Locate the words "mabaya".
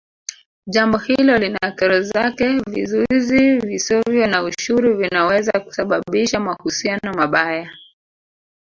7.15-7.71